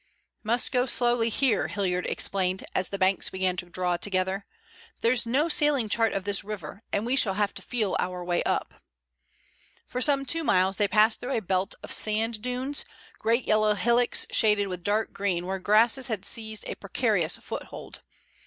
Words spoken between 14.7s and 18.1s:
dark green where grasses had seized a precarious foothold.